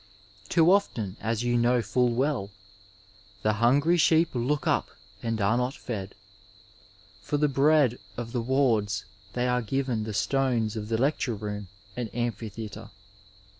[0.49, 2.49] Too often, as you know full well,"
[3.43, 4.87] the hxmgry sheep look up
[5.21, 6.15] and are not fed;
[7.23, 11.67] ^' for the bread of the wards they are giv^i the stones of the lecture room
[11.95, 12.89] and amphitheatre.